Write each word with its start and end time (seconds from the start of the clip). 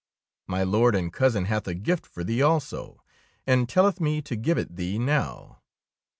My 0.47 0.63
Lord 0.63 0.95
and 0.95 1.13
cousin 1.13 1.45
hath 1.45 1.67
a 1.67 1.75
gift 1.75 2.07
for 2.07 2.23
thee 2.23 2.41
also, 2.41 3.03
and 3.45 3.69
telleth 3.69 3.99
me 4.01 4.19
to 4.23 4.35
give 4.35 4.57
it 4.57 4.75
thee 4.75 4.97
now. 4.97 5.59